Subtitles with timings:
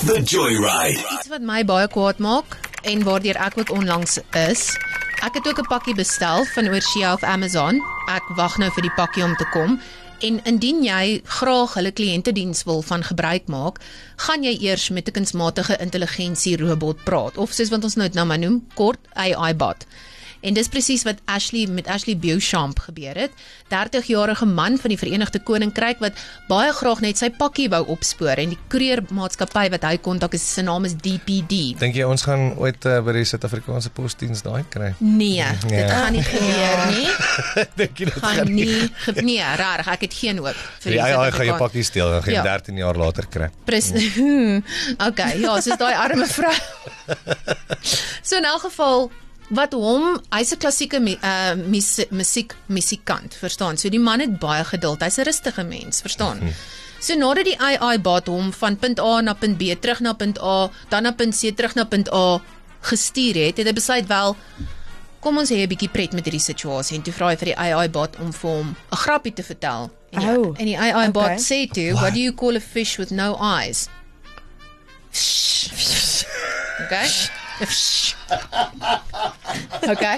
[0.00, 0.96] The Joyride.
[0.96, 2.54] Iets wat my baie kwaad maak
[2.88, 4.62] en waardeur ek ook onlangs is.
[5.20, 7.82] Ek het ook 'n pakkie bestel van Oorsee of Amazon.
[8.08, 9.80] Ek wag nou vir die pakkie om te kom.
[10.20, 13.80] En indien jy graag hulle kliëntediens wil van gebruik maak,
[14.16, 18.14] gaan jy eers met 'n kunsmatige intelligensie robot praat of soos wat ons nou dit
[18.14, 19.86] nou maar noem, kort AI bot.
[20.40, 23.30] En dis presies wat Ashley met Ashley Beauchamp gebeur het.
[23.70, 26.16] 30-jarige man van die Verenigde Koninkryk wat
[26.48, 30.64] baie graag net sy pakkie wou opspoor en die koeriermaatskappy wat hy kontak is se
[30.64, 31.58] naam is DPD.
[31.78, 34.94] Dink jy ons gaan ooit uh, by die Suid-Afrikaanse Posdiens daai kry?
[35.04, 37.06] Nee, dit gaan nie gebeur nie.
[37.82, 38.68] Dink jy dit Gaan nie
[39.04, 42.22] ge- nee, rarig, ek het geen hoop vir Die AI gaan jou pakkie steel en
[42.24, 42.42] gaan Ja.
[42.42, 43.50] jy 13 jaar later kry.
[43.68, 44.16] Presies.
[45.08, 46.56] okay, ja, soos daai arme vrou.
[48.22, 49.10] so in elk geval
[49.50, 53.76] wat hom, hy's 'n klassieke mu- uh mus- musiek musikant, verstaan?
[53.76, 55.00] So die man het baie geduld.
[55.02, 56.40] Hy's 'n rustige mens, verstaan?
[57.00, 60.38] So nadat die AI bot hom van punt A na punt B terug na punt
[60.42, 62.40] A, dan na punt C terug na punt A
[62.82, 64.36] gestuur het, het hy besluit wel
[65.20, 67.56] kom ons hê 'n bietjie pret met hierdie situasie en toe vra hy vir die
[67.56, 69.90] AI bot om vir hom 'n grappie te vertel.
[70.12, 71.36] En, die- Oh, en die AI bot okay.
[71.38, 73.88] sê toe, "What do you call a fish with no eyes?"
[76.80, 77.06] Okay?
[79.88, 80.16] Okay.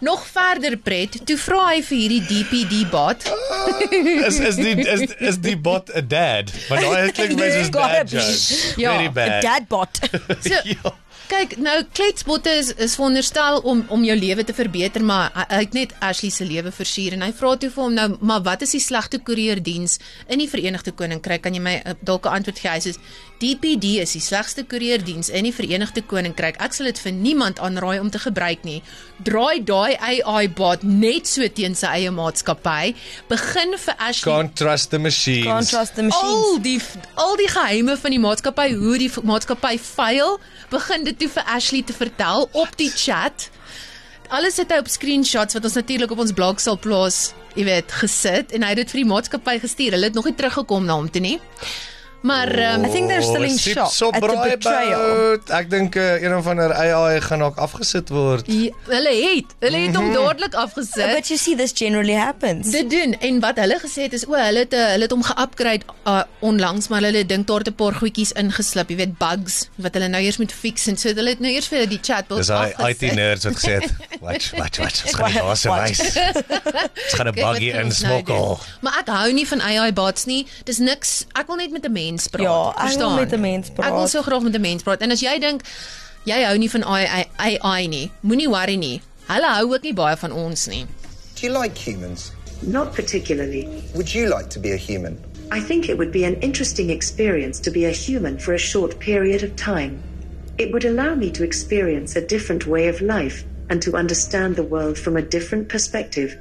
[0.00, 3.26] Nog verder pret, toe vra hy vir hierdie DPD bot.
[4.28, 6.50] Is is die is is die bot 'n dad?
[6.70, 8.16] Want daai klink soos Gotta dad be.
[8.16, 8.74] jokes.
[8.80, 9.42] Ja, Very bad.
[9.44, 10.00] Dad bot.
[10.40, 10.94] So, Ja.
[11.32, 15.60] Kyk, nou kletsbotte is is veronderstel om om jou lewe te verbeter, maar hy, hy
[15.64, 18.64] het net Ashley se lewe versuur en hy vra toe vir hom nou, maar wat
[18.66, 21.44] is die slegte koerierdiens in die Verenigde Koninkryk?
[21.46, 22.72] Kan jy my uh, dalk 'n antwoord gee?
[22.72, 22.96] Hy sê
[23.42, 26.60] DPD is die slegste koerierdiens in die Verenigde Koninkryk.
[26.62, 28.82] Ek sal dit vir niemand aanraai om te gebruik nie.
[29.26, 32.94] Draai daai AI bot net so teen sy eie maatskappy.
[33.32, 35.48] Begin vir Ashley Can't trust the machines.
[35.48, 36.22] Can't trust the machines.
[36.22, 36.78] al die
[37.18, 40.38] al die geheime van die maatskappy, hoe die maatskappy faal,
[40.70, 43.48] begin dit toe vir Ashley te vertel op die chat.
[44.32, 47.92] Alles het hy op screenshots wat ons natuurlik op ons blog sal plaas, jy weet,
[48.00, 49.94] gesit en hy het dit vir die maatskappy gestuur.
[49.96, 51.36] Hulle het nog nie teruggekom na hom toe nie.
[52.22, 55.00] Maar um, I think they're still in shock so at the betrayal.
[55.38, 55.50] bout.
[55.50, 58.46] Ek dink uh, een of ander AI gaan dalk afgesit word.
[58.46, 61.14] ja, hulle het, hulle het hom dadelik afgesit.
[61.14, 62.70] But you see, this generally happens.
[62.70, 65.22] Dit doen en wat hulle gesê het is o, hulle het 'n- hulle het hom
[65.22, 69.68] ge-upgrade uh, onlangs, maar hulle dink daar het 'n paar goedjies ingeslip, jy weet bugs
[69.76, 72.38] wat hulle nou eers moet fix en so hulle het nou eers vir die chatbot
[72.38, 73.02] Dis daai afgesit.
[73.02, 73.90] IT nerds wat gesê het,
[74.22, 75.04] "Watch, watch, watch.
[75.06, 76.00] Ons gaan die baas wys.
[77.02, 78.58] Ons gaan 'n buggy nou insmokkel." doen.
[78.80, 80.46] Maar ek hou nie van AI bots nie.
[80.64, 81.26] Dis niks.
[81.32, 82.42] Ek wil net met 'n mens praat.
[82.42, 83.14] Ja, ek wil verstaan?
[83.14, 83.88] met 'n mens praat.
[83.88, 85.00] Ek wil so graag met 'n mens praat.
[85.00, 85.62] En as jy dink
[86.24, 89.00] jy hou nie van AI, AI nie, moenie worry nie.
[89.26, 90.86] Hulle hou ook nie baie van ons nie.
[91.40, 92.32] Do you like humans?
[92.60, 93.68] Not particularly.
[93.94, 95.18] Would you like to be a human?
[95.50, 98.98] I think it would be an interesting experience to be a human for a short
[98.98, 100.00] period of time.
[100.56, 104.62] It would allow me to experience a different way of life and to understand the
[104.62, 106.36] world from a different perspective.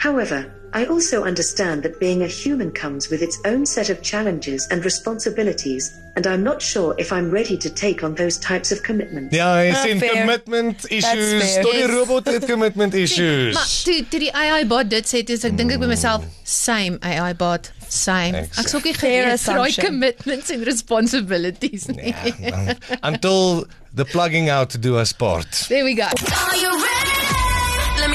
[0.00, 4.66] However, I also understand that being a human comes with its own set of challenges
[4.70, 8.82] and responsibilities, and I'm not sure if I'm ready to take on those types of
[8.82, 9.34] commitments.
[9.36, 10.14] Ja, hy Ah, sien fair.
[10.14, 11.42] commitment issues.
[11.42, 11.62] fair.
[11.64, 11.90] Tot die Yes.
[11.90, 13.54] robot het commitment issues.
[13.54, 16.96] Maar toe toe die AI bot dit sê, dis ek dink ek by myself, same
[17.02, 18.46] AI bot, same.
[18.56, 19.84] Ek sou ook nie Fair geweet vir daai assumption.
[19.84, 22.14] commitments en responsibilities nie.
[22.40, 25.66] Ja, Until the plugging out to do us part.
[25.68, 26.06] There we go.
[26.08, 27.49] Are you ready?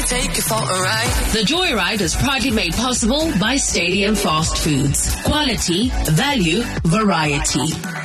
[0.05, 1.31] Take you for a ride.
[1.33, 5.15] The Joyride is proudly made possible by Stadium Fast Foods.
[5.23, 8.04] Quality, value, variety.